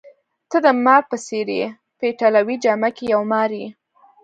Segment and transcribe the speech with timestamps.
[0.49, 1.65] ته د مار په څېر يې،
[1.97, 3.67] په ایټالوي جامه کي یو مار یې.